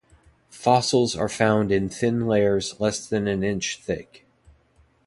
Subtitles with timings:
[0.49, 4.25] Fossils are found in thin layers less than an inch thick.